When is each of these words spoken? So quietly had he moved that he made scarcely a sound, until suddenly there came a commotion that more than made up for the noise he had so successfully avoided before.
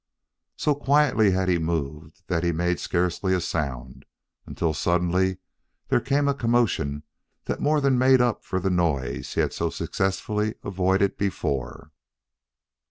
So 0.57 0.73
quietly 0.73 1.29
had 1.29 1.47
he 1.47 1.59
moved 1.59 2.23
that 2.25 2.43
he 2.43 2.51
made 2.51 2.79
scarcely 2.79 3.35
a 3.35 3.39
sound, 3.39 4.05
until 4.47 4.73
suddenly 4.73 5.37
there 5.89 5.99
came 5.99 6.27
a 6.27 6.33
commotion 6.33 7.03
that 7.45 7.59
more 7.61 7.79
than 7.79 7.99
made 7.99 8.19
up 8.19 8.43
for 8.43 8.59
the 8.59 8.71
noise 8.71 9.35
he 9.35 9.41
had 9.41 9.53
so 9.53 9.69
successfully 9.69 10.55
avoided 10.63 11.17
before. 11.17 11.91